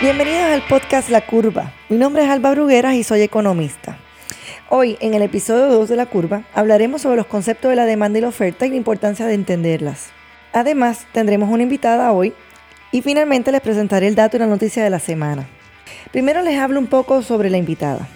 [0.00, 1.74] Bienvenidos al podcast La Curva.
[1.90, 3.98] Mi nombre es Alba Brugueras y soy economista.
[4.70, 8.18] Hoy, en el episodio 2 de La Curva, hablaremos sobre los conceptos de la demanda
[8.18, 10.08] y la oferta y la importancia de entenderlas.
[10.54, 12.32] Además, tendremos una invitada hoy
[12.92, 15.46] y finalmente les presentaré el dato y la noticia de la semana.
[16.12, 18.08] Primero les hablo un poco sobre la invitada.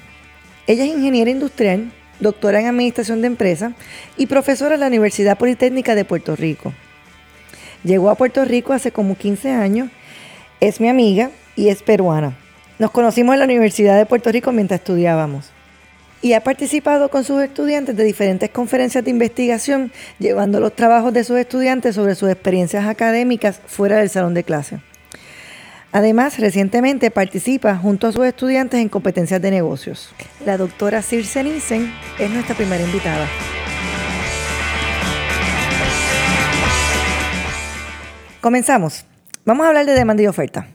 [0.67, 3.75] Ella es ingeniera industrial, doctora en Administración de Empresas
[4.17, 6.73] y profesora en la Universidad Politécnica de Puerto Rico.
[7.85, 9.91] Llegó a Puerto Rico hace como 15 años,
[10.61, 12.37] es mi amiga y es peruana.
[12.79, 15.51] Nos conocimos en la Universidad de Puerto Rico mientras estudiábamos.
[16.23, 21.23] Y ha participado con sus estudiantes de diferentes conferencias de investigación, llevando los trabajos de
[21.23, 24.81] sus estudiantes sobre sus experiencias académicas fuera del salón de clase.
[25.93, 30.13] Además, recientemente participa junto a sus estudiantes en competencias de negocios.
[30.45, 33.29] La doctora Circe Nielsen es nuestra primera invitada.
[38.41, 39.07] Comenzamos.
[39.45, 40.67] Vamos a hablar de demanda y oferta.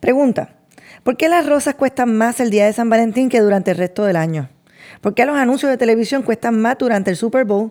[0.00, 0.50] Pregunta,
[1.02, 4.04] ¿por qué las rosas cuestan más el día de San Valentín que durante el resto
[4.04, 4.48] del año?
[5.00, 7.70] ¿Por qué los anuncios de televisión cuestan más durante el Super Bowl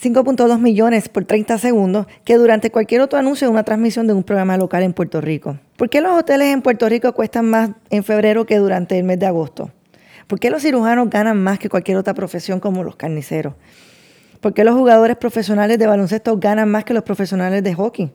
[0.00, 4.22] 5.2 millones por 30 segundos que durante cualquier otro anuncio de una transmisión de un
[4.22, 5.58] programa local en Puerto Rico?
[5.76, 9.18] ¿Por qué los hoteles en Puerto Rico cuestan más en febrero que durante el mes
[9.18, 9.70] de agosto?
[10.26, 13.54] ¿Por qué los cirujanos ganan más que cualquier otra profesión como los carniceros?
[14.40, 18.12] ¿Por qué los jugadores profesionales de baloncesto ganan más que los profesionales de hockey?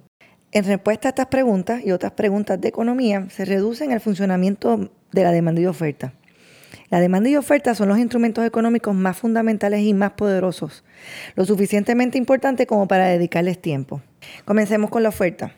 [0.51, 5.23] En respuesta a estas preguntas y otras preguntas de economía, se reducen el funcionamiento de
[5.23, 6.13] la demanda y oferta.
[6.89, 10.85] La demanda y oferta son los instrumentos económicos más fundamentales y más poderosos,
[11.35, 14.01] lo suficientemente importante como para dedicarles tiempo.
[14.45, 15.53] Comencemos con la oferta.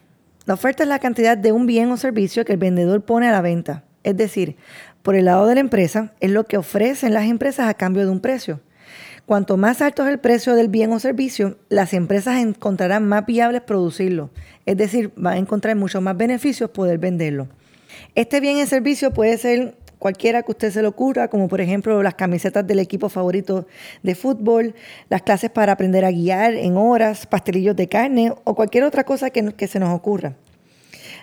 [0.47, 3.31] La oferta es la cantidad de un bien o servicio que el vendedor pone a
[3.31, 3.83] la venta.
[4.03, 4.55] Es decir,
[5.03, 8.11] por el lado de la empresa, es lo que ofrecen las empresas a cambio de
[8.11, 8.59] un precio.
[9.29, 13.61] Cuanto más alto es el precio del bien o servicio, las empresas encontrarán más viables
[13.61, 14.31] producirlo.
[14.65, 17.47] Es decir, van a encontrar muchos más beneficios poder venderlo.
[18.15, 22.01] Este bien o servicio puede ser cualquiera que usted se le ocurra, como por ejemplo
[22.01, 23.67] las camisetas del equipo favorito
[24.01, 24.73] de fútbol,
[25.09, 29.29] las clases para aprender a guiar en horas, pastelillos de carne o cualquier otra cosa
[29.29, 30.37] que, que se nos ocurra.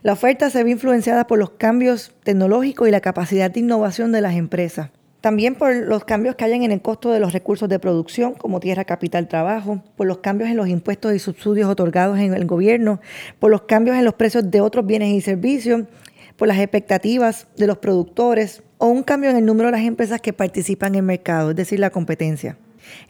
[0.03, 4.21] La oferta se ve influenciada por los cambios tecnológicos y la capacidad de innovación de
[4.21, 4.91] las empresas.
[5.27, 8.61] También por los cambios que hayan en el costo de los recursos de producción, como
[8.61, 13.01] tierra, capital, trabajo, por los cambios en los impuestos y subsidios otorgados en el gobierno,
[13.41, 15.83] por los cambios en los precios de otros bienes y servicios,
[16.37, 20.21] por las expectativas de los productores o un cambio en el número de las empresas
[20.21, 22.57] que participan en el mercado, es decir, la competencia.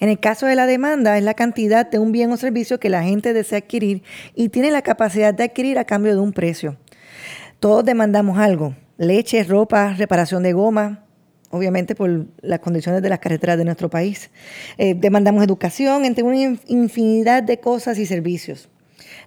[0.00, 2.88] En el caso de la demanda, es la cantidad de un bien o servicio que
[2.88, 4.02] la gente desea adquirir
[4.34, 6.78] y tiene la capacidad de adquirir a cambio de un precio.
[7.60, 11.02] Todos demandamos algo, leche, ropa, reparación de goma,
[11.50, 14.30] obviamente por las condiciones de las carreteras de nuestro país.
[14.78, 18.68] Eh, demandamos educación, entre una infinidad de cosas y servicios.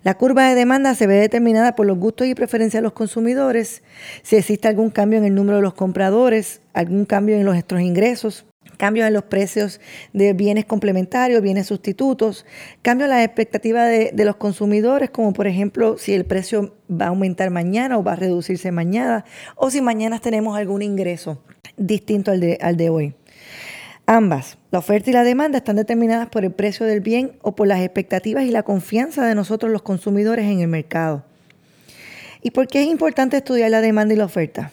[0.04, 3.84] La curva de demanda se ve determinada por los gustos y preferencias de los consumidores,
[4.24, 8.46] si existe algún cambio en el número de los compradores, algún cambio en nuestros ingresos,
[8.78, 9.80] cambios en los precios
[10.14, 12.46] de bienes complementarios, bienes sustitutos,
[12.82, 17.06] cambios en las expectativas de, de, los consumidores, como por ejemplo si el precio va
[17.06, 19.26] a aumentar mañana o va a reducirse mañana,
[19.56, 21.44] o si mañana tenemos algún ingreso
[21.78, 23.16] distinto al de, al de hoy.
[24.06, 27.68] Ambas, la oferta y la demanda, están determinadas por el precio del bien o por
[27.68, 31.26] las expectativas y la confianza de nosotros los consumidores en el mercado.
[32.42, 34.72] ¿Y por qué es importante estudiar la demanda y la oferta?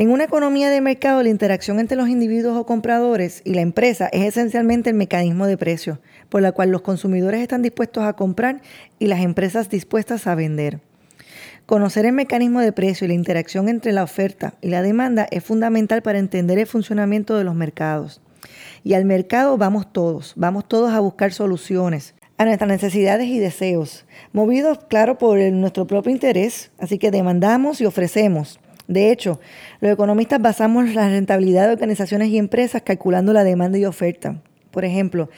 [0.00, 4.08] En una economía de mercado, la interacción entre los individuos o compradores y la empresa
[4.12, 5.98] es esencialmente el mecanismo de precio,
[6.28, 8.62] por la cual los consumidores están dispuestos a comprar
[9.00, 10.78] y las empresas dispuestas a vender.
[11.66, 15.42] Conocer el mecanismo de precio y la interacción entre la oferta y la demanda es
[15.42, 18.20] fundamental para entender el funcionamiento de los mercados.
[18.84, 24.06] Y al mercado vamos todos, vamos todos a buscar soluciones a nuestras necesidades y deseos,
[24.32, 28.60] movidos, claro, por nuestro propio interés, así que demandamos y ofrecemos.
[28.88, 29.38] De hecho,
[29.80, 34.42] los economistas basamos la rentabilidad de organizaciones y empresas calculando la demanda y oferta.
[34.70, 35.28] Por ejemplo,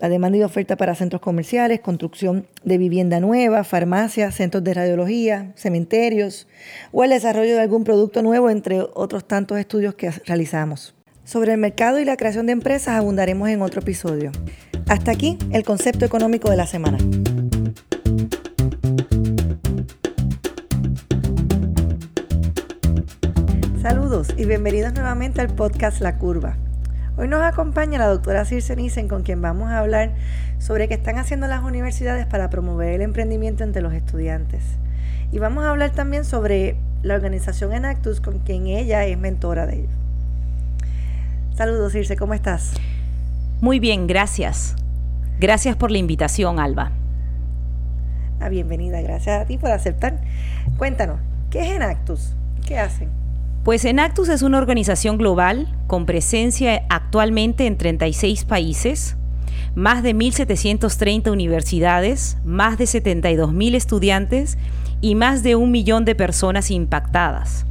[0.00, 5.52] la demanda y oferta para centros comerciales, construcción de vivienda nueva, farmacias, centros de radiología,
[5.56, 6.46] cementerios
[6.92, 10.94] o el desarrollo de algún producto nuevo, entre otros tantos estudios que realizamos.
[11.24, 14.32] Sobre el mercado y la creación de empresas abundaremos en otro episodio.
[14.88, 16.98] Hasta aquí el concepto económico de la semana.
[23.90, 26.54] Saludos y bienvenidos nuevamente al podcast La Curva.
[27.16, 30.12] Hoy nos acompaña la doctora Circe Nissen, con quien vamos a hablar
[30.60, 34.62] sobre qué están haciendo las universidades para promover el emprendimiento entre los estudiantes.
[35.32, 39.78] Y vamos a hablar también sobre la organización Enactus, con quien ella es mentora de
[39.80, 39.92] ellos.
[41.56, 42.74] Saludos, Circe, ¿cómo estás?
[43.60, 44.76] Muy bien, gracias.
[45.40, 46.92] Gracias por la invitación, Alba.
[48.38, 50.20] Ah, bienvenida, gracias a ti por aceptar.
[50.78, 51.18] Cuéntanos,
[51.50, 52.36] ¿qué es Enactus?
[52.64, 53.08] ¿Qué hacen?
[53.64, 59.16] Pues Enactus es una organización global con presencia actualmente en 36 países,
[59.74, 64.56] más de 1.730 universidades, más de 72.000 estudiantes
[65.02, 67.66] y más de un millón de personas impactadas.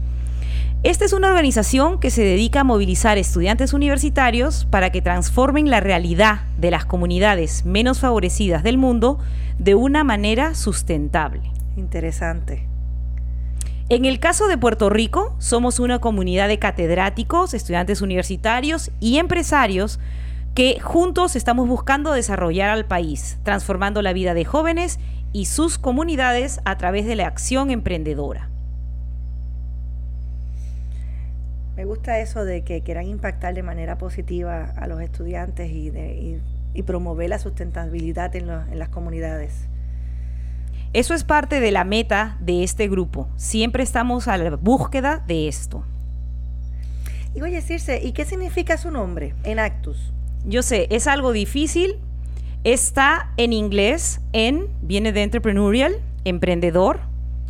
[0.83, 5.79] Esta es una organización que se dedica a movilizar estudiantes universitarios para que transformen la
[5.79, 9.17] realidad de las comunidades menos favorecidas del mundo
[9.57, 11.51] de una manera sustentable.
[11.75, 12.78] Interesante.
[13.91, 19.99] En el caso de Puerto Rico, somos una comunidad de catedráticos, estudiantes universitarios y empresarios
[20.53, 24.99] que juntos estamos buscando desarrollar al país, transformando la vida de jóvenes
[25.33, 28.47] y sus comunidades a través de la acción emprendedora.
[31.75, 36.39] Me gusta eso de que quieran impactar de manera positiva a los estudiantes y, de,
[36.85, 39.67] promover la sustentabilidad en, en las comunidades.
[40.91, 43.29] Eso es parte de la meta de este grupo.
[43.35, 45.85] Siempre estamos a la búsqueda de esto.
[47.35, 50.11] Y oye, Circe, ¿y qué significa su nombre, Enactus?
[50.45, 51.97] Yo sé, es algo difícil.
[52.63, 55.93] Está en inglés, en, viene de entrepreneurial,
[56.25, 57.01] emprendedor,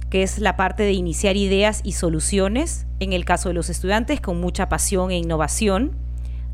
[0.10, 4.20] que es la parte de iniciar ideas y soluciones, en el caso de los estudiantes,
[4.20, 5.94] con mucha pasión e innovación.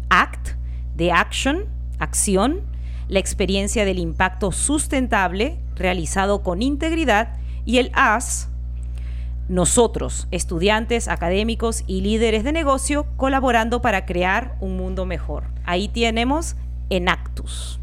[0.09, 0.49] ACT,
[0.95, 1.65] de action,
[1.97, 2.61] acción,
[3.07, 7.29] la experiencia del impacto sustentable realizado con integridad.
[7.65, 8.49] Y el AS,
[9.47, 15.45] nosotros, estudiantes, académicos y líderes de negocio, colaborando para crear un mundo mejor.
[15.65, 16.55] Ahí tenemos
[16.89, 17.79] Enactus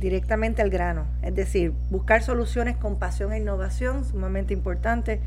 [0.00, 5.20] directamente al grano, es decir, buscar soluciones con pasión e innovación, sumamente importante,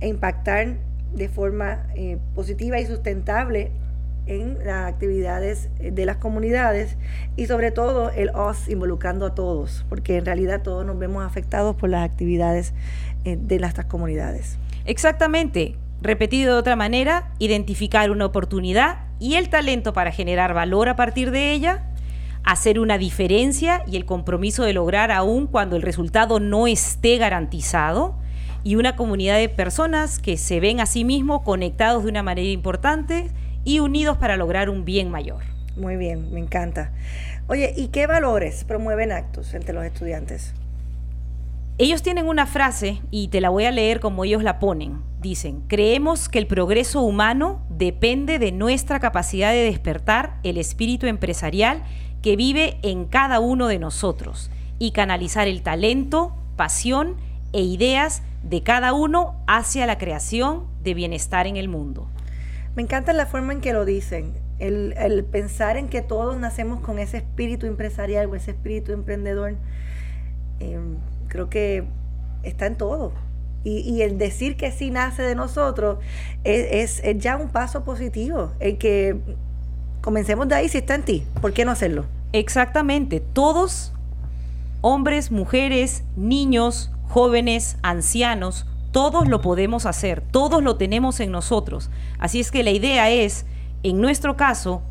[0.00, 0.76] e impactar
[1.12, 3.72] de forma eh, positiva y sustentable
[4.26, 6.96] en las actividades eh, de las comunidades
[7.36, 11.76] y sobre todo el OS involucrando a todos, porque en realidad todos nos vemos afectados
[11.76, 12.74] por las actividades
[13.24, 14.58] eh, de nuestras comunidades.
[14.84, 15.76] Exactamente.
[16.02, 21.30] Repetido de otra manera, identificar una oportunidad y el talento para generar valor a partir
[21.30, 21.90] de ella
[22.44, 28.16] hacer una diferencia y el compromiso de lograr aún cuando el resultado no esté garantizado
[28.62, 32.48] y una comunidad de personas que se ven a sí mismos conectados de una manera
[32.48, 33.30] importante
[33.64, 35.42] y unidos para lograr un bien mayor.
[35.76, 36.92] Muy bien, me encanta.
[37.46, 40.54] Oye, ¿y qué valores promueven actos entre los estudiantes?
[41.78, 45.00] Ellos tienen una frase y te la voy a leer como ellos la ponen.
[45.20, 51.82] Dicen, creemos que el progreso humano depende de nuestra capacidad de despertar el espíritu empresarial
[52.20, 57.16] que vive en cada uno de nosotros y canalizar el talento, pasión
[57.52, 62.08] e ideas de cada uno hacia la creación de bienestar en el mundo.
[62.76, 66.98] Me encanta la forma en que lo dicen, el, pensar en que todos nacemos con
[66.98, 69.54] ese espíritu empresarial o ese espíritu emprendedor,
[70.60, 70.96] em,
[71.28, 71.84] creo que
[72.42, 73.12] está en todo.
[73.62, 75.98] Y, el decir que sí nace de nosotros
[76.44, 79.18] es, es ya un paso positivo, el que
[80.00, 81.26] Comencemos de ahí si está en ti.
[81.42, 82.06] ¿Por qué no hacerlo?
[82.32, 83.20] Exactamente.
[83.20, 83.92] Todos,
[84.80, 91.90] hombres, mujeres, niños, jóvenes, ancianos, todos lo podemos hacer, todos lo tenemos en nosotros.
[92.18, 93.46] Así es que la idea es,
[93.82, 94.82] en nuestro caso,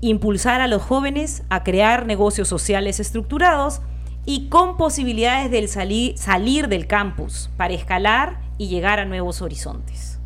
[0.00, 3.80] impulsar a los jóvenes a crear negocios sociales estructurados
[4.24, 5.66] y con posibilidades de
[6.16, 10.18] salir, del campus para escalar y llegar a nuevos horizontes.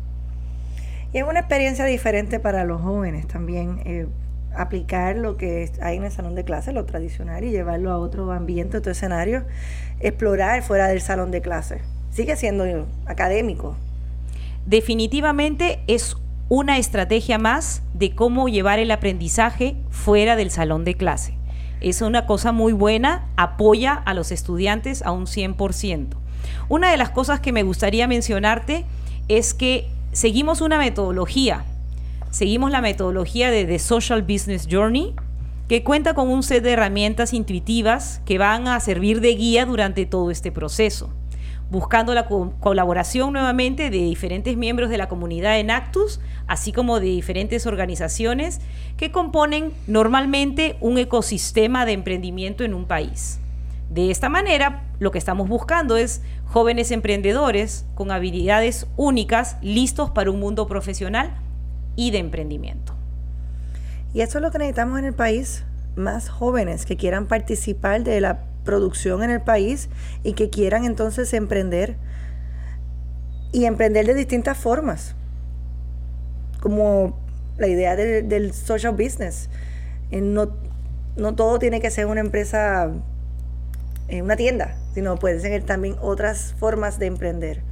[1.13, 3.81] Y es una experiencia diferente para los jóvenes también.
[3.85, 4.07] Eh,
[4.55, 8.31] aplicar lo que hay en el salón de clase, lo tradicional, y llevarlo a otro
[8.31, 9.45] ambiente, otro escenario,
[9.99, 11.81] explorar fuera del salón de clase.
[12.17, 12.65] Sigue siendo
[13.05, 13.75] académico.
[14.65, 16.17] Definitivamente es
[16.49, 21.35] una estrategia más de cómo llevar el aprendizaje fuera del salón de clase.
[21.79, 26.07] Es una cosa muy buena, apoya a los estudiantes a un 100%.
[26.69, 28.83] Una de las cosas que me gustaría mencionarte
[29.27, 31.65] es que seguimos una metodología.
[32.31, 35.13] Seguimos la metodología de The Social Business Journey,
[35.67, 40.07] que cuenta con un set de herramientas intuitivas que van a servir de guía durante
[40.07, 41.13] todo este proceso,
[41.69, 47.07] buscando la colaboración nuevamente de diferentes miembros de la comunidad en Actus, así como de
[47.07, 48.61] diferentes organizaciones
[48.95, 53.39] que componen normalmente un ecosistema de emprendimiento en un país.
[53.89, 60.31] De esta manera, lo que estamos buscando es jóvenes emprendedores con habilidades únicas, listos para
[60.31, 61.35] un mundo profesional
[61.95, 62.93] y de emprendimiento.
[64.13, 65.63] Y eso es lo que necesitamos en el país,
[65.95, 69.89] más jóvenes que quieran participar de la producción en el país
[70.23, 71.95] y que quieran entonces emprender
[73.51, 75.15] y emprender de distintas formas,
[76.59, 77.17] como
[77.57, 79.49] la idea del, social business.
[80.11, 80.51] Eh, no,
[81.15, 82.91] no todo tiene que ser una empresa
[84.09, 87.63] en una tienda, sino pueden ser también otras formas de emprender.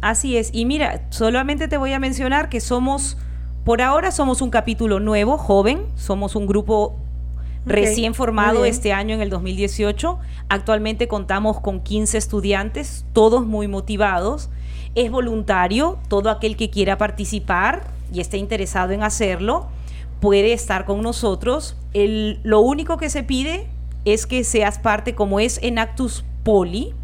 [0.00, 0.50] Así es.
[0.52, 3.18] Y mira, solamente te voy a mencionar que somos
[3.64, 6.96] Por ahora somos un capítulo nuevo, joven, somos un grupo
[7.66, 10.18] recién formado este año en el 2018.
[10.48, 14.50] Actualmente contamos con 15 estudiantes, todos muy motivados.
[14.94, 19.68] Es voluntario, todo aquel que quiera participar y esté interesado en hacerlo
[20.20, 21.76] puede estar con nosotros.
[21.92, 23.66] El, lo único que se pide
[24.04, 26.94] es que seas parte, como es en Actus Poli,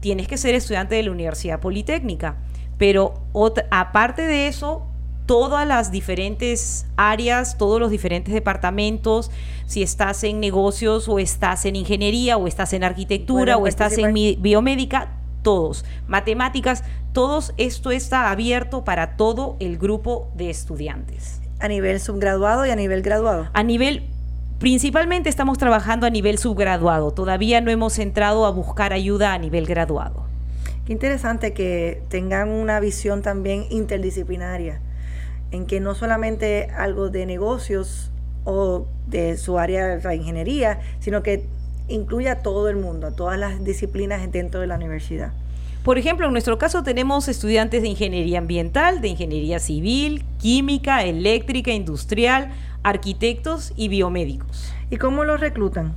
[0.00, 2.36] tienes que ser estudiante de la Universidad Politécnica.
[2.78, 3.14] Pero
[3.70, 4.86] aparte de eso,
[5.26, 9.30] todas las diferentes áreas, todos los diferentes departamentos,
[9.66, 14.12] si estás en negocios o estás en ingeniería o estás en arquitectura o estás en
[14.40, 15.12] biomédica,
[15.42, 21.40] todos, matemáticas, todos esto está abierto para todo el grupo de estudiantes.
[21.60, 23.48] A nivel subgraduado y a nivel graduado.
[23.52, 24.08] A nivel
[24.62, 29.66] Principalmente estamos trabajando a nivel subgraduado, todavía no hemos entrado a buscar ayuda a nivel
[29.66, 30.24] graduado.
[30.86, 34.80] Qué interesante que tengan una visión también interdisciplinaria,
[35.52, 38.10] en que no solamente algo de negocios
[38.44, 41.46] o de su área de ingeniería, sino que
[41.88, 45.32] incluya a todo el mundo, a todas las disciplinas dentro de la universidad.
[45.84, 51.72] Por ejemplo, en nuestro caso tenemos estudiantes de ingeniería ambiental, de ingeniería civil, química, eléctrica,
[51.72, 54.72] industrial, arquitectos y biomédicos.
[54.90, 55.92] ¿Y cómo los reclutan?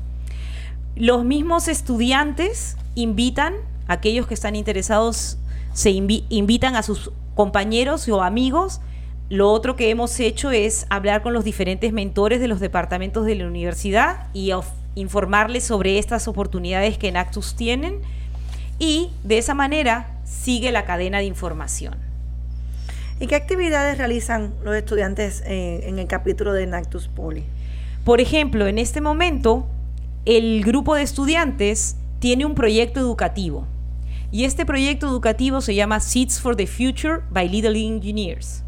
[0.96, 3.54] Los mismos estudiantes invitan,
[3.88, 5.38] aquellos que están interesados,
[5.74, 8.82] se invitan a sus compañeros o amigos.
[9.30, 13.34] Lo otro que hemos hecho es hablar con los diferentes mentores de los departamentos de
[13.34, 14.52] la universidad y
[14.94, 18.02] informarles sobre estas oportunidades que en Actus tienen
[18.78, 21.96] y de esa manera sigue la cadena de información.
[23.20, 27.46] ¿Y qué actividades realizan los estudiantes en, el capítulo de Nactus Poli?
[28.04, 29.66] Por ejemplo, en este momento,
[30.26, 33.66] el grupo de estudiantes tiene un proyecto educativo.
[34.32, 38.65] Y este proyecto educativo se llama Seeds for the Future by Little Engineers.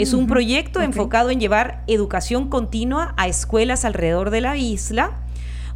[0.00, 5.12] Es un proyecto enfocado en llevar educación continua a escuelas alrededor de la isla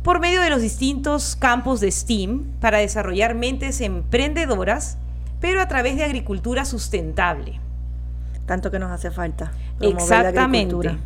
[0.03, 4.99] por medio de los distintos campos de STEAM para desarrollar mentes emprendedoras,
[5.41, 7.61] pero a través de agricultura sustentable
[8.47, 9.53] tanto que nos hace falta.
[9.81, 10.97] Exactamente.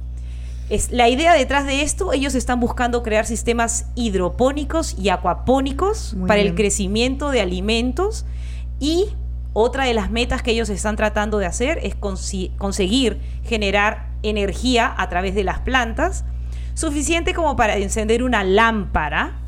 [0.71, 6.41] Es, la idea detrás de esto, ellos están buscando crear sistemas hidropónicos y acuapónicos para
[6.41, 8.27] el crecimiento de alimentos
[8.79, 9.07] y
[9.61, 15.09] otra de las metas que ellos están tratando de hacer es conseguir generar energía a
[15.09, 16.25] través de las plantas,
[16.75, 19.39] suficiente como para encender una lámpara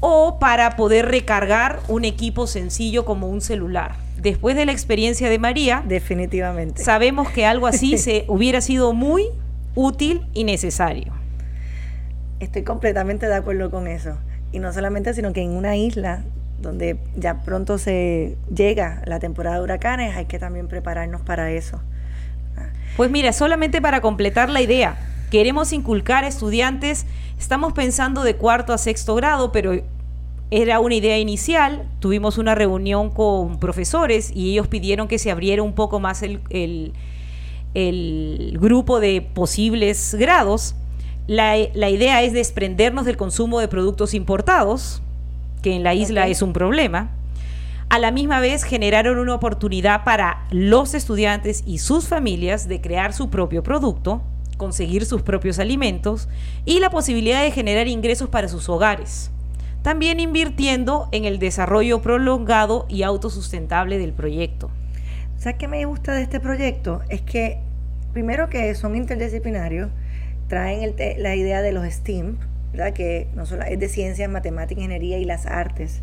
[0.00, 5.38] o para poder recargar un equipo sencillo como un celular después de la experiencia de
[5.38, 6.82] María, definitivamente.
[6.82, 9.26] Sabemos que algo así se hubiera sido muy
[9.74, 11.12] útil y necesario.
[12.40, 14.16] Estoy completamente de acuerdo con eso.
[14.52, 16.24] Y no solamente, sino que en una isla
[16.62, 21.80] donde ya pronto se llega la temporada de huracanes, hay que también prepararnos para eso.
[22.96, 24.98] Pues mira, solamente para completar la idea,
[25.30, 27.06] queremos inculcar a estudiantes,
[27.38, 29.72] estamos pensando de cuarto a sexto grado, pero
[30.50, 35.62] era una idea inicial, tuvimos una reunión con profesores y ellos pidieron que se abriera
[35.62, 36.92] un poco más el,
[38.60, 40.74] grupo de posibles grados.
[41.26, 45.00] La, idea es desprendernos del consumo de productos importados,
[45.62, 47.10] que en la isla es un problema.
[47.88, 53.12] A la misma vez generaron una oportunidad para los estudiantes y sus familias de crear
[53.12, 54.22] su propio producto,
[54.56, 56.28] conseguir sus propios alimentos
[56.64, 59.30] y la posibilidad de generar ingresos para sus hogares
[59.82, 64.70] también invirtiendo en el desarrollo prolongado y autosustentable del proyecto.
[65.38, 67.02] ¿Sabes qué me gusta de este proyecto?
[67.08, 67.58] Es que,
[68.12, 69.90] primero que son interdisciplinarios,
[70.46, 72.38] traen la idea de los STEAM,
[72.72, 72.92] ¿verdad?
[72.92, 76.02] que no solo es de ciencias, matemáticas, ingeniería y las artes.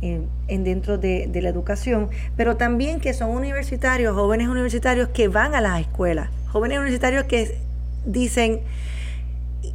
[0.00, 5.60] En, dentro de, la educación, pero también que son universitarios, jóvenes universitarios que van a
[5.60, 7.58] las escuelas, jóvenes universitarios que
[8.06, 8.60] dicen,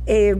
[0.05, 0.37] eh,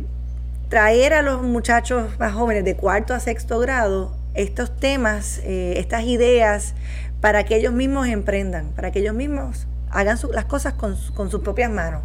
[0.70, 6.04] traer a los muchachos más jóvenes de cuarto a sexto grado estos temas, eh, estas
[6.04, 6.76] ideas,
[7.22, 11.72] para que ellos mismos emprendan, para que ellos mismos hagan las cosas con, sus propias
[11.72, 12.02] manos.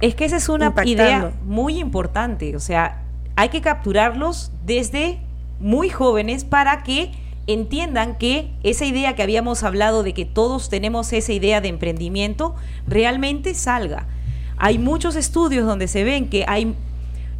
[0.00, 3.01] Es que esa es una idea muy importante, o sea,
[3.36, 5.18] hay que capturarlos desde
[5.60, 7.12] muy jóvenes para que
[7.46, 12.54] entiendan que esa idea que habíamos hablado de que todos tenemos esa idea de emprendimiento
[12.86, 14.06] realmente salga.
[14.56, 16.76] Hay muchos estudios donde se ven que hay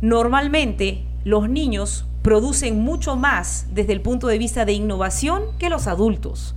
[0.02, 5.86] Normalmente los niños producen mucho más desde el punto de vista de innovación que los
[5.86, 6.56] adultos.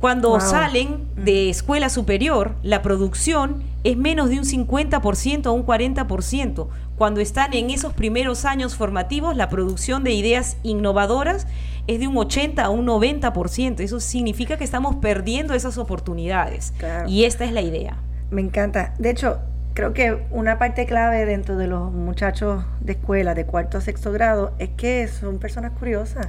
[0.00, 6.68] Cuando salen de escuela superior, la producción es menos de un 50% a un 40%.
[6.96, 11.46] Cuando están en esos primeros años formativos, la producción de ideas innovadoras
[11.86, 13.80] es de un 80 a un 90%.
[13.80, 16.74] Eso significa que estamos perdiendo esas oportunidades.
[17.06, 17.96] Y esta es la idea.
[18.30, 18.92] Me encanta.
[18.98, 19.38] De hecho,
[19.72, 24.12] creo que una parte clave dentro de los muchachos de escuela de cuarto a sexto
[24.12, 26.28] grado es que son personas curiosas.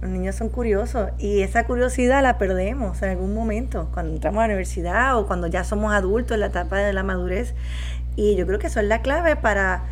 [0.00, 4.46] Los niños son curiosos y esa curiosidad la perdemos en algún momento, cuando entramos a
[4.46, 7.54] la universidad o cuando ya somos adultos en la etapa de la madurez.
[8.14, 9.84] Y yo creo que eso es la clave para,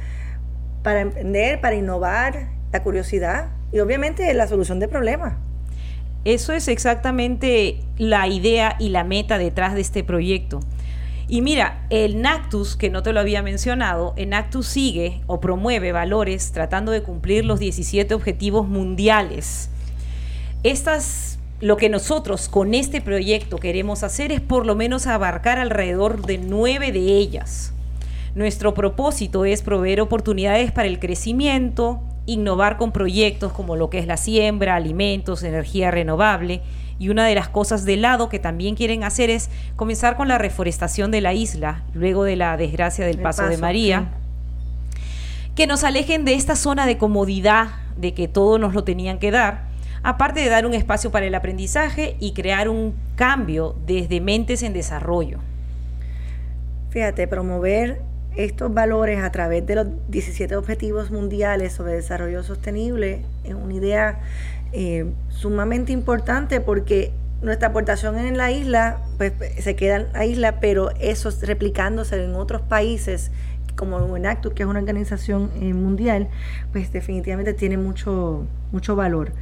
[0.85, 5.35] para emprender, para innovar, la curiosidad y obviamente la solución de problemas.
[6.25, 10.61] Eso es exactamente la idea y la meta detrás de este proyecto.
[11.29, 15.91] Y mira, el Nactus, que no te lo había mencionado, el Nactus sigue o promueve
[15.91, 19.71] valores tratando de cumplir los 17 objetivos mundiales
[20.71, 26.25] estas, lo que nosotros con este proyecto queremos hacer es por lo menos abarcar alrededor
[26.25, 27.73] de nueve de ellas.
[28.35, 34.07] Nuestro propósito es proveer oportunidades para el crecimiento, innovar con proyectos como lo que es
[34.07, 36.61] la siembra, alimentos, energía renovable.
[36.99, 40.39] Y una de las cosas de lado que también quieren hacer es comenzar con la
[40.39, 44.09] reforestación de la isla, luego de la desgracia del paso, de María.
[45.55, 49.31] Que nos alejen de esta zona de comodidad de que todo nos lo tenían que
[49.31, 49.66] dar
[50.07, 54.73] aparte de dar un espacio para el aprendizaje y crear un cambio desde mentes en
[54.73, 55.41] desarrollo.
[56.91, 58.01] Fíjate, promover
[58.37, 64.21] estos valores a través de los 17 objetivos mundiales sobre desarrollo sostenible es una idea
[64.73, 67.11] eh, sumamente importante porque
[67.43, 72.37] nuestra aportación en la isla pues, se queda en la isla, pero eso replicándose en
[72.37, 73.33] otros países
[73.75, 76.29] como Enactus, que es una organización eh, mundial,
[76.71, 79.33] pues definitivamente tiene mucho, mucho valor.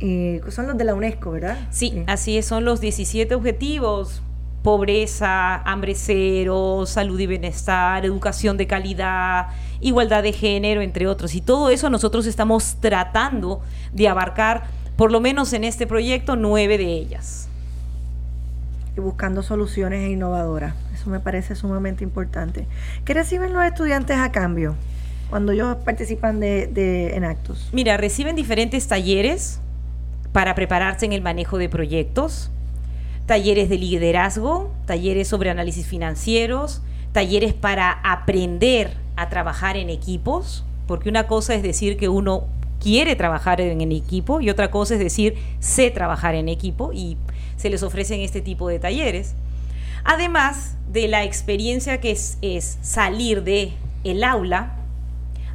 [0.00, 1.58] Eh, son los de la UNESCO, ¿verdad?
[1.70, 4.22] Sí, así es, son los 17 objetivos.
[4.62, 9.48] Pobreza, hambre cero, salud y bienestar, educación de calidad,
[9.82, 11.34] igualdad de género, entre otros.
[11.34, 13.60] Y todo eso nosotros estamos tratando
[13.92, 14.64] de abarcar,
[14.96, 17.48] por lo menos en este proyecto, nueve de ellas.
[18.96, 20.74] Y buscando soluciones innovadoras.
[20.94, 22.66] Eso me parece sumamente importante.
[23.04, 24.76] ¿Qué reciben los estudiantes a cambio
[25.28, 27.68] cuando ellos participan de, de en actos?
[27.72, 29.60] Mira, reciben diferentes talleres
[30.34, 32.50] para prepararse en el manejo de proyectos,
[33.24, 41.08] talleres de liderazgo, talleres sobre análisis financieros, talleres para aprender a trabajar en equipos, porque
[41.08, 42.48] una cosa es decir que uno
[42.80, 47.16] quiere trabajar en el equipo y otra cosa es decir sé trabajar en equipo y
[47.56, 49.36] se les ofrecen este tipo de talleres.
[50.02, 54.78] Además de la experiencia que es, es salir de el aula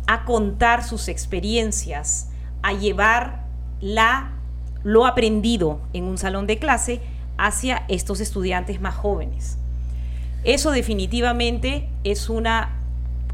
[0.07, 2.29] a contar sus experiencias,
[2.61, 3.43] a llevar
[3.81, 4.38] la
[4.83, 7.01] lo aprendido en un salón de clase
[7.37, 9.57] hacia estos estudiantes más jóvenes.
[10.43, 12.75] Eso definitivamente es una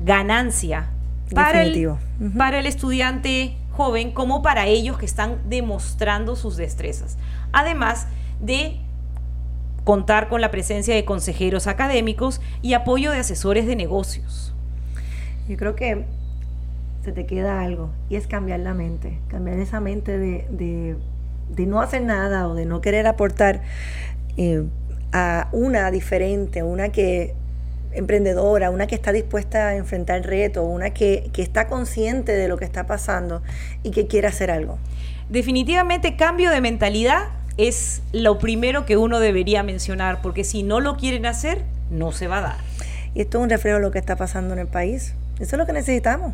[0.04, 0.90] ganancia
[1.34, 1.96] para el,
[2.38, 7.18] para el estudiante joven como para ellos que están demostrando sus destrezas.
[7.52, 8.08] Además
[8.40, 8.80] de
[9.84, 14.54] contar con la presencia de consejeros académicos y apoyo de asesores de negocios.
[15.48, 16.06] Yo creo que
[17.04, 20.98] se te queda algo y es cambiar la mente, cambiar esa mente de de
[21.58, 23.62] no hacer nada o de no querer aportar
[24.38, 24.64] eh,
[25.12, 27.34] a una diferente, una que
[27.94, 32.48] emprendedora, una que está dispuesta a enfrentar el reto, una que, que está consciente de
[32.48, 33.42] lo que está pasando
[33.84, 34.78] y que quiere hacer algo.
[35.30, 40.98] Definitivamente cambio de mentalidad es lo primero que uno debería mencionar, porque si no lo
[40.98, 42.58] quieren hacer, no se va a dar.
[43.14, 45.14] Y esto es un reflejo de lo que está pasando en el país.
[45.40, 46.34] Eso es lo que necesitamos,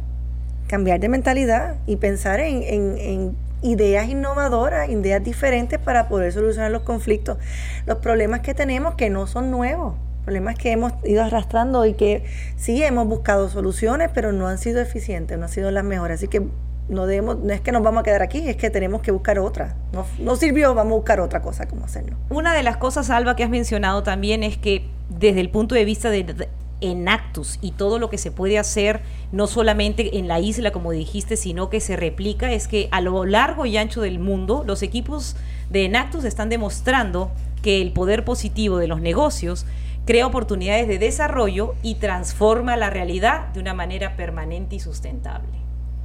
[0.68, 6.84] cambiar de mentalidad y pensar en, en ideas innovadoras, ideas diferentes para poder solucionar los
[6.84, 7.38] conflictos,
[7.86, 12.24] los problemas que tenemos que no son nuevos, problemas que hemos ido arrastrando y que
[12.56, 16.20] sí hemos buscado soluciones, pero no han sido eficientes, no han sido las mejores.
[16.20, 16.48] Así que
[16.90, 19.40] no, debemos, no es que nos vamos a quedar aquí, es que tenemos que buscar
[19.40, 19.76] otra.
[19.94, 22.18] No, no sirvió, vamos a buscar otra cosa, cómo hacerlo.
[22.30, 25.86] Una de las cosas, Alba, que has mencionado también es que desde el punto de
[25.86, 26.50] vista de
[26.82, 31.38] Enactus y todo lo que se puede hacer, no solamente en la isla, como dijiste,
[31.38, 35.36] sino que se replica, es que a lo largo y ancho del mundo, los equipos
[35.70, 39.66] de Enactus están demostrando que el poder positivo de los negocios
[40.06, 45.48] crea oportunidades de desarrollo y transforma la realidad de una manera permanente y sustentable.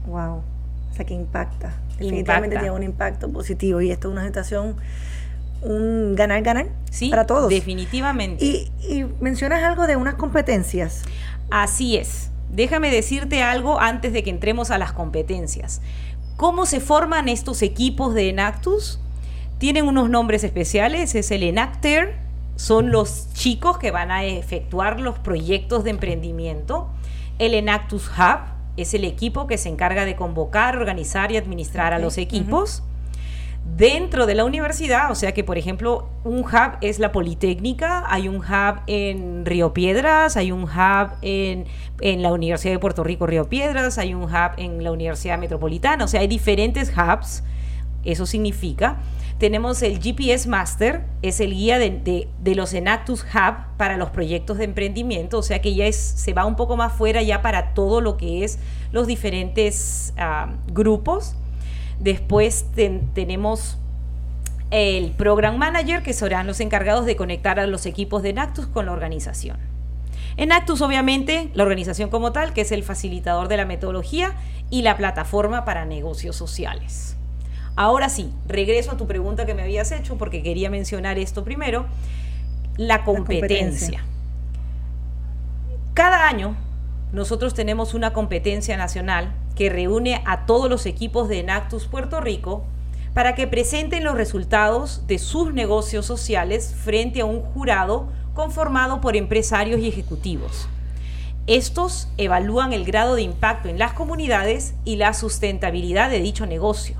[0.06, 0.42] Wow,
[0.90, 1.74] o sea que impacta.
[1.98, 4.76] Definitivamente tiene un impacto positivo y esto es una situación
[5.66, 7.48] un ganar-ganar sí, para todos.
[7.50, 8.44] Definitivamente.
[8.44, 11.02] Y, y, mencionas algo de unas competencias.
[11.50, 12.30] Así es.
[12.50, 15.82] Déjame decirte algo antes de que entremos a las competencias.
[16.36, 19.00] ¿Cómo se forman estos equipos de Enactus?
[19.58, 22.18] Tienen unos nombres especiales, es el Enacter,
[22.56, 26.88] son los chicos que van a efectuar los proyectos de emprendimiento.
[27.38, 28.40] El Enactus Hub
[28.76, 32.82] es el equipo que se encarga de convocar, organizar y administrar a los equipos.
[33.76, 38.28] Dentro de la universidad, o sea que por ejemplo un hub es la Politécnica, hay
[38.28, 41.66] un hub en Río Piedras, hay un hub en,
[42.00, 46.04] en, la Universidad de Puerto Rico Río Piedras, hay un hub en la Universidad Metropolitana,
[46.04, 47.42] o sea hay diferentes hubs,
[48.04, 48.98] eso significa.
[49.38, 54.56] Tenemos el GPS Master, es el guía de, de, los Enactus Hub para los proyectos
[54.56, 57.74] de emprendimiento, o sea que ya es, se va un poco más fuera ya para
[57.74, 58.58] todo lo que es
[58.92, 61.36] los diferentes uh, grupos.
[62.00, 62.66] Después
[63.14, 63.78] tenemos
[64.70, 68.86] el Program Manager, que serán los encargados de conectar a los equipos de Enactus con
[68.86, 69.58] la organización.
[70.36, 74.34] Enactus, obviamente, la organización como tal, que es el facilitador de la metodología
[74.68, 77.16] y la plataforma para negocios sociales.
[77.74, 81.86] Ahora sí, regreso a tu pregunta que me habías hecho, porque quería mencionar esto primero,
[82.76, 83.38] la competencia.
[83.38, 84.04] La competencia.
[85.94, 86.56] Cada año
[87.12, 92.64] nosotros tenemos una competencia nacional que reúne a todos los equipos de Enactus Puerto Rico
[93.14, 99.16] para que presenten los resultados de sus negocios sociales frente a un jurado conformado por
[99.16, 100.68] empresarios y ejecutivos.
[101.46, 106.96] Estos evalúan el grado de impacto en las comunidades y la sustentabilidad de dicho negocio.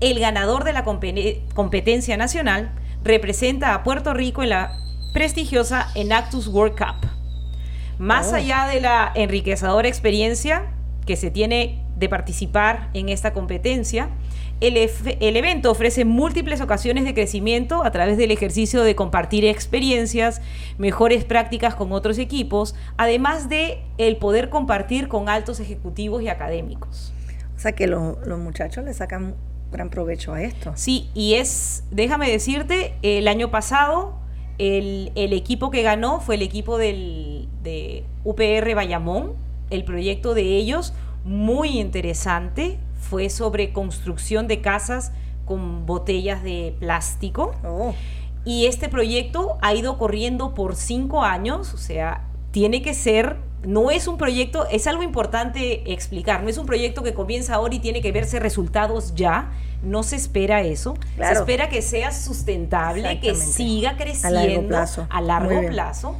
[0.00, 2.72] El ganador de la competencia nacional
[3.04, 4.72] representa a Puerto Rico en la
[5.12, 7.08] prestigiosa Enactus World Cup.
[7.98, 8.36] Más oh.
[8.36, 10.72] allá de la enriquecedora experiencia
[11.06, 14.08] que se tiene de participar en esta competencia,
[14.60, 20.40] el, el, evento ofrece múltiples ocasiones de crecimiento a través del ejercicio de compartir experiencias,
[20.78, 27.12] mejores prácticas con otros equipos, además de el poder compartir con altos ejecutivos y académicos.
[27.56, 29.34] O sea que los muchachos le sacan
[29.72, 30.72] gran provecho a esto.
[30.76, 34.20] Sí, y es, déjame decirte, el año pasado
[34.58, 39.34] el, el equipo que ganó fue el equipo del, de UPR Bayamón,
[39.72, 40.92] el proyecto de ellos,
[41.24, 45.12] muy interesante, fue sobre construcción de casas
[45.44, 47.54] con botellas de plástico.
[47.64, 47.94] Oh.
[48.44, 53.90] Y este proyecto ha ido corriendo por cinco años, o sea, tiene que ser, no
[53.90, 57.78] es un proyecto, es algo importante explicar, no es un proyecto que comienza ahora y
[57.78, 63.34] tiene que verse resultados ya, no se espera eso, se espera que sea sustentable, que
[63.34, 65.06] siga creciendo a largo plazo.
[65.08, 66.16] A largo plazo.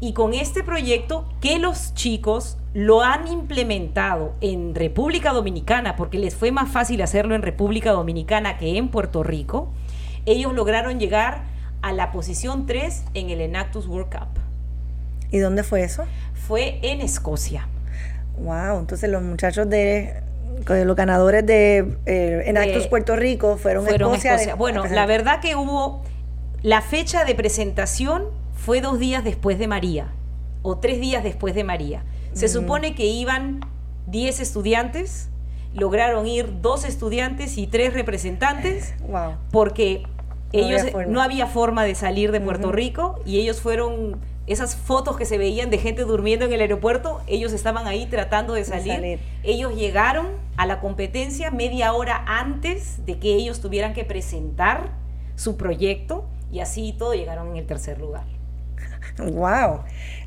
[0.00, 6.34] Y con este proyecto que los chicos lo han implementado en República Dominicana, porque les
[6.34, 9.72] fue más fácil hacerlo en República Dominicana que en Puerto Rico,
[10.26, 11.42] ellos lograron llegar
[11.82, 14.40] a la posición 3 en el Enactus World Cup.
[15.30, 16.04] ¿Y dónde fue eso?
[16.34, 17.66] Fue en Escocia.
[18.38, 20.22] Wow, entonces los muchachos de
[20.66, 24.54] los ganadores de eh, Enactus Puerto Rico fueron, a Escocia.
[24.54, 26.02] bueno, la verdad que hubo
[26.62, 30.08] la fecha de presentación fue dos días después de María,
[30.62, 32.02] o tres días después de María.
[32.32, 33.60] Se supone que iban
[34.06, 35.28] 10 estudiantes,
[35.74, 38.94] lograron ir dos estudiantes y tres representantes,
[39.50, 40.04] porque
[40.52, 45.26] ellos no había forma de salir de Puerto Rico y ellos fueron esas fotos que
[45.26, 49.20] se veían de gente durmiendo en el aeropuerto, ellos estaban ahí tratando de salir.
[49.44, 54.90] Ellos llegaron a la competencia media hora antes de que ellos tuvieran que presentar
[55.36, 58.24] su proyecto y así todo llegaron en el tercer lugar.
[59.18, 59.80] Wow.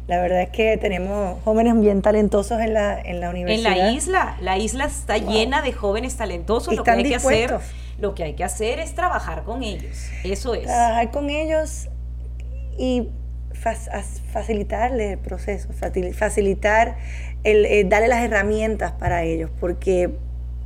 [0.08, 3.72] La verdad es que tenemos jóvenes bien talentosos en la, en la universidad.
[3.72, 6.76] En la isla, la isla está llena de jóvenes talentosos.
[6.76, 7.58] Lo que hay que hacer,
[8.00, 10.10] lo que hay que hacer es trabajar con ellos.
[10.24, 10.64] Eso es.
[10.64, 11.88] Trabajar con ellos
[12.78, 13.10] y
[14.34, 16.98] facilitarle el proceso, facilitar
[17.46, 20.10] el, eh, darle las herramientas para ellos, porque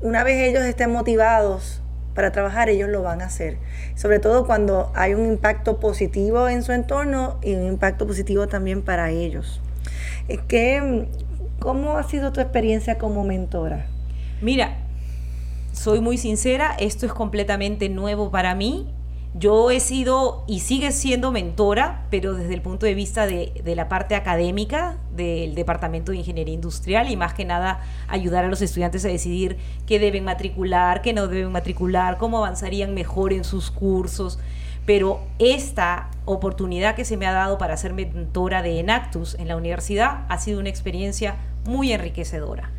[0.02, 1.84] una vez ellos estén motivados
[2.18, 3.60] para trabajar, ellos lo van a hacer.
[3.94, 8.82] Sobre todo cuando hay un impacto positivo en su entorno y un impacto positivo también
[8.82, 9.62] para ellos.
[10.48, 11.08] que,
[11.60, 13.86] ¿Cómo ha sido tu experiencia como mentora?
[14.42, 14.78] Mira,
[15.74, 18.88] soy muy sincera, esto es completamente nuevo para mí.
[19.40, 23.88] Yo he sido y sigue siendo mentora, pero desde el punto de vista de, la
[23.88, 29.06] parte académica del Departamento de Ingeniería Industrial y más que nada ayudar a los estudiantes
[29.06, 34.40] a decidir qué deben matricular, qué no deben matricular, cómo avanzarían mejor en sus cursos.
[34.88, 39.56] Pero esta oportunidad que se me ha dado para ser mentora de Enactus en la
[39.56, 42.72] universidad ha sido una experiencia muy enriquecedora.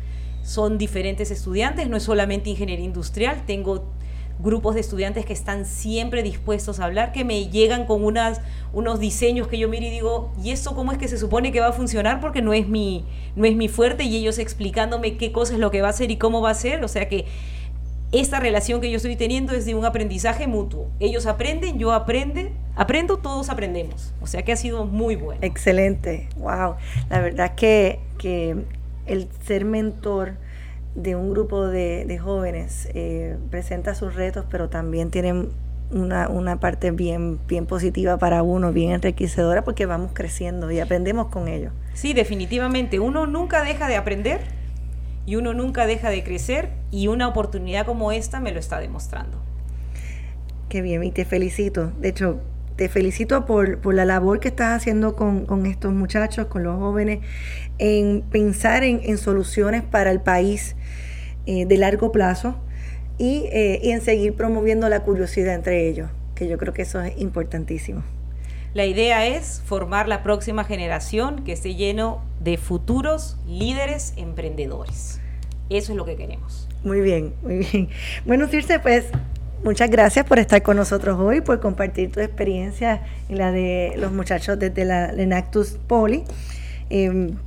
[0.43, 3.93] Son diferentes estudiantes, no es solamente ingeniería industrial, tengo
[4.39, 8.41] grupos de estudiantes que están siempre dispuestos a hablar, que me llegan con unas,
[8.73, 11.59] unos diseños que yo miro y digo, ¿y eso cómo es que se supone que
[11.59, 12.21] va a funcionar?
[12.21, 15.71] Porque no es mi, no es mi fuerte y ellos explicándome qué cosa es lo
[15.71, 16.83] que va a hacer y cómo va a ser.
[16.83, 17.25] O sea que
[18.11, 20.89] esta relación que yo estoy teniendo es de un aprendizaje mutuo.
[20.99, 24.13] Ellos aprenden, yo aprende, aprendo, todos aprendemos.
[24.21, 25.41] O sea que ha sido muy bueno.
[25.43, 26.75] Excelente, wow.
[27.09, 28.55] La verdad que, que
[29.05, 30.37] el ser mentor
[31.01, 35.49] de un grupo de, jóvenes eh, presenta sus retos, pero también tienen
[35.91, 41.47] una, parte bien, bien positiva para uno, bien enriquecedora, porque vamos creciendo y aprendemos con
[41.47, 41.71] ellos.
[41.93, 42.99] Sí, definitivamente.
[42.99, 44.41] Uno nunca deja de aprender
[45.25, 49.39] y uno nunca deja de crecer y una oportunidad como esta me lo está demostrando.
[50.67, 51.91] Qué bien, y te felicito.
[51.99, 52.39] De hecho,
[52.79, 57.19] te felicito por, la labor que estás haciendo con, estos muchachos, con los jóvenes,
[57.77, 60.77] en pensar en, soluciones para el país
[61.45, 62.55] eh, de largo plazo
[63.19, 67.19] eh, y, en seguir promoviendo la curiosidad entre ellos, que yo creo que eso es
[67.19, 68.01] importantísimo.
[68.73, 75.19] La idea es formar la próxima generación que esté lleno de futuros líderes emprendedores.
[75.69, 76.69] Eso es lo que queremos.
[76.85, 77.89] Muy bien, muy bien.
[78.25, 79.07] Bueno, Circe, pues
[79.63, 84.11] muchas gracias por estar con nosotros hoy, por compartir tu experiencia y la de los
[84.11, 86.23] muchachos desde la Lenactus Poli.
[86.89, 87.37] Em,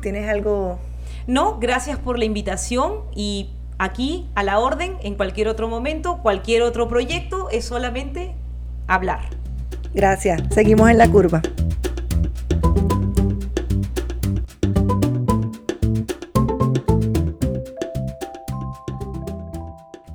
[0.00, 0.78] ¿Tienes algo?
[1.26, 6.62] No, gracias por la invitación y aquí a la orden en cualquier otro momento, cualquier
[6.62, 8.34] otro proyecto, es solamente
[8.86, 9.20] hablar.
[9.94, 11.42] Gracias, seguimos en la curva.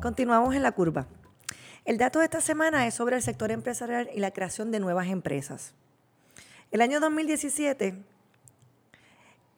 [0.01, 1.08] Continuamos en la curva.
[1.86, 5.08] El dato de esta semana es sobre el sector empresarial y la creación de nuevas
[5.08, 5.74] empresas.
[6.71, 7.93] El año 2017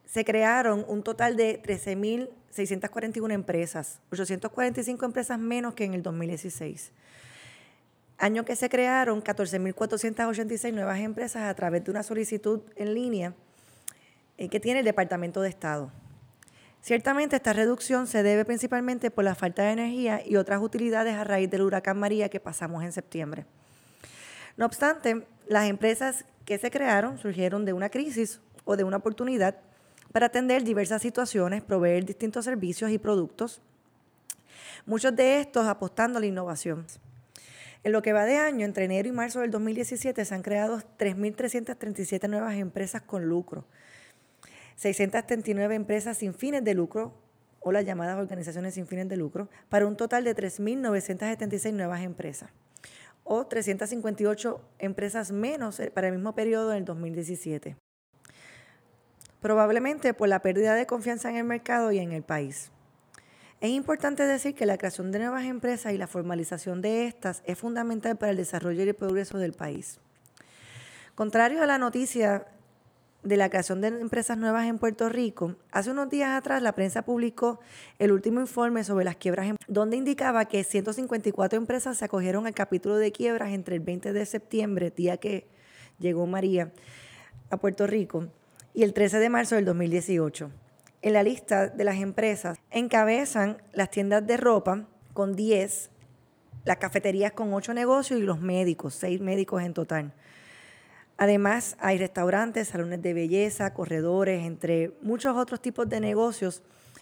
[0.06, 6.92] se crearon un total de 13.641 empresas, 845 empresas menos que en el 2016.
[8.18, 13.34] Año que se crearon 14.486 nuevas empresas a través de una solicitud en línea
[14.38, 15.94] eh, que tiene el Departamento de Estado.
[16.82, 21.24] Ciertamente esta reducción se debe principalmente por la falta de energía y otras utilidades a
[21.24, 23.46] raíz del huracán María que pasamos en septiembre.
[24.56, 29.56] No obstante, las empresas que se crearon surgieron de una crisis o de una oportunidad
[30.12, 33.62] para atender diversas situaciones, proveer distintos servicios y productos,
[34.86, 36.86] muchos de estos apostando a la innovación.
[37.84, 40.82] En lo que va de año, entre enero y marzo del 2017, se han creado
[40.98, 43.66] 3.337 nuevas empresas con lucro,
[44.78, 47.14] 639 empresas sin fines de lucro
[47.60, 52.50] o las llamadas organizaciones sin fines de lucro, para un total de 3.976 nuevas empresas,
[53.24, 57.76] o 358 empresas menos eh, para el mismo periodo del 2017
[59.42, 62.72] probablemente por la pérdida de confianza en el mercado y en el país.
[63.60, 67.58] Es importante decir que la creación de nuevas empresas y la formalización de estas es
[67.58, 70.00] fundamental para el desarrollo y el progreso del país.
[71.16, 72.46] Contrario a la noticia
[73.28, 77.04] de la creación de empresas nuevas en Puerto Rico, hace unos días atrás la prensa
[77.04, 77.60] publicó
[78.00, 82.96] el último informe sobre las quiebras, donde indicaba que 154 empresas se acogieron al capítulo
[82.96, 85.46] de quiebras entre el 20 de septiembre, día que
[86.00, 86.72] llegó María
[87.50, 88.28] a Puerto Rico,
[88.74, 90.50] y el 13 de marzo del 2018.
[91.02, 95.90] En la lista de las empresas encabezan las tiendas de ropa con 10,
[96.64, 100.14] las cafeterías con 8 negocios y los médicos, 6 médicos en total.
[101.18, 106.62] Además, hay restaurantes, salones de belleza, corredores, entre muchos otros tipos de negocios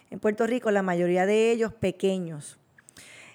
[0.10, 2.58] en Puerto Rico, la mayoría de ellos pequeños.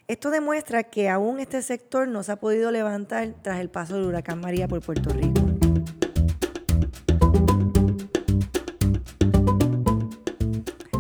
[0.09, 4.07] Esto demuestra que aún este sector no se ha podido levantar tras el paso del
[4.07, 5.43] huracán María por Puerto Rico.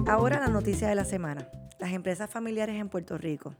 [0.07, 1.49] Ahora la noticia de la semana.
[1.79, 3.55] Las empresas familiares en Puerto Rico.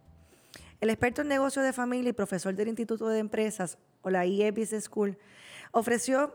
[0.81, 4.51] El experto en negocios de familia y profesor del Instituto de Empresas o la IE
[4.51, 5.19] Business School
[5.73, 6.35] ofreció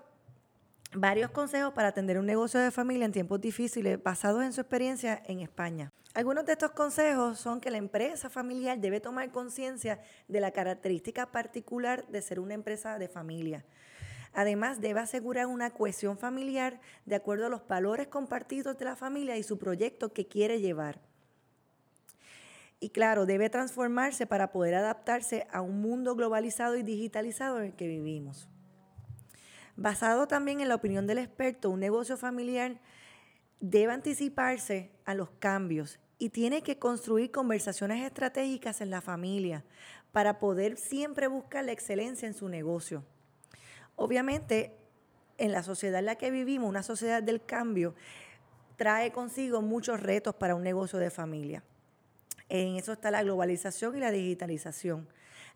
[0.94, 5.22] varios consejos para atender un negocio de familia en tiempos difíciles basados en su experiencia
[5.26, 5.92] en España.
[6.14, 11.32] Algunos de estos consejos son que la empresa familiar debe tomar conciencia de la característica
[11.32, 13.66] particular de ser una empresa de familia
[14.36, 19.38] Además, debe asegurar una cohesión familiar de acuerdo a los valores compartidos de la familia
[19.38, 21.00] y su proyecto que quiere llevar.
[22.86, 27.74] Y claro, debe transformarse para poder adaptarse a un mundo globalizado y digitalizado en el
[27.74, 28.48] que vivimos.
[29.76, 32.80] Basado también en la opinión del experto, un negocio familiar
[33.60, 39.66] debe anticiparse a los cambios y tiene que construir conversaciones estratégicas en la familia
[40.12, 43.04] para poder siempre buscar la excelencia en su negocio.
[43.96, 44.78] Obviamente,
[45.40, 47.96] en la sociedad en la que vivimos, una sociedad del cambio,
[48.76, 51.64] trae consigo muchos retos para un negocio de familia.
[52.50, 55.08] En eso está la globalización y la digitalización.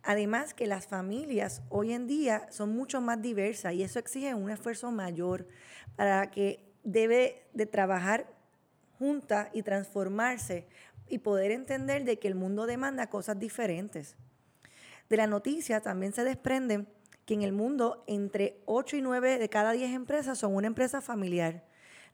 [0.04, 4.50] Además que las familias hoy en día son mucho más diversas y eso exige un
[4.50, 5.48] esfuerzo mayor
[5.96, 8.28] para que debe de trabajar
[8.98, 10.68] juntas y transformarse
[11.08, 14.16] y poder entender de que el mundo demanda cosas diferentes.
[15.10, 16.88] De la noticia también se desprenden
[17.26, 21.02] que en el mundo entre 8 y 9 de cada 10 empresas son una empresa
[21.02, 21.64] familiar,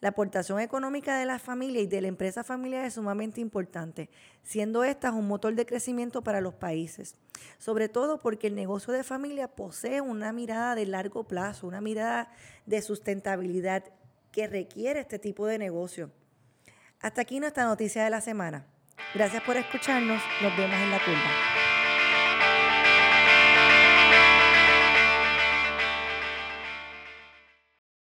[0.01, 4.09] La aportación económica de la familia y de la empresa familiar es sumamente importante,
[4.43, 7.15] siendo esta un motor de crecimiento para los países.
[7.57, 12.31] Sobre todo porque el negocio de familia posee una mirada de largo plazo, una mirada
[12.65, 13.83] de sustentabilidad
[14.31, 16.11] que requiere este tipo de negocio.
[16.99, 18.65] Hasta aquí nuestra noticia de la semana.
[19.13, 20.21] Gracias por escucharnos.
[20.41, 21.64] Nos vemos en la curva.